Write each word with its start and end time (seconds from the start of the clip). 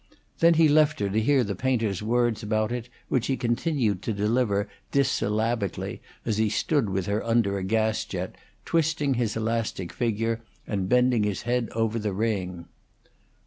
Then 0.39 0.55
he 0.55 0.67
left 0.67 0.99
her 0.99 1.11
to 1.11 1.21
hear 1.21 1.43
the 1.43 1.53
painter's 1.53 2.01
words 2.01 2.41
about 2.41 2.71
it, 2.71 2.89
which 3.07 3.27
he 3.27 3.37
continued 3.37 4.01
to 4.01 4.13
deliver 4.13 4.67
dissyllabically 4.91 5.99
as 6.25 6.39
he 6.39 6.49
stood 6.49 6.89
with 6.89 7.05
her 7.05 7.23
under 7.23 7.59
a 7.59 7.63
gas 7.63 8.03
jet, 8.03 8.35
twisting 8.65 9.13
his 9.13 9.37
elastic 9.37 9.93
figure 9.93 10.41
and 10.65 10.89
bending 10.89 11.21
his 11.23 11.43
head 11.43 11.69
over 11.73 11.99
the 11.99 12.13
ring. 12.13 12.65